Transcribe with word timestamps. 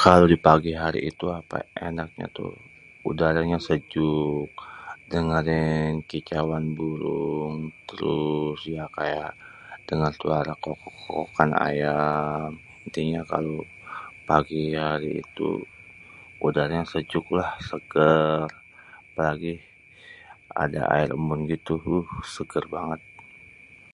Kalo 0.00 0.24
di 0.32 0.38
pagi 0.46 0.72
hari 0.82 1.00
itu 1.12 1.26
apa 1.40 1.56
ya, 1.62 1.68
enaknya 1.90 2.26
tuh 2.38 2.52
udaranya 3.10 3.58
sejuk, 3.66 4.48
dengerin 5.10 5.92
kicauan 6.10 6.66
burung, 6.78 7.56
terus 7.88 8.60
ya, 8.76 8.84
kayak 8.96 9.30
denger 9.88 10.12
suara 10.20 10.52
kokokan 10.64 11.50
ayam. 11.68 12.50
Intinya 12.86 13.20
kalo 13.32 13.52
pagi 14.28 14.62
hari 14.84 15.10
itu, 15.24 15.48
udaranya 16.46 16.84
sejuk 16.92 17.26
lah, 17.38 17.50
seger. 17.70 18.38
Lagi 19.20 19.54
ada 20.62 20.80
aer 20.94 21.10
embun 21.18 21.40
gitu, 21.52 21.72
beuh 21.84 22.08
seger 22.36 22.64
banget. 22.74 23.00